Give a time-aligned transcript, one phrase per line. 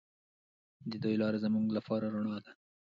[0.91, 2.51] د دوی لاره زموږ لپاره رڼا ده.